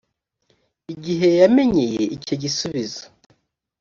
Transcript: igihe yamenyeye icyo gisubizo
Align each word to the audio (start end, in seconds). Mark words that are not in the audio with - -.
igihe 0.93 1.27
yamenyeye 1.39 2.03
icyo 2.15 2.35
gisubizo 2.41 3.03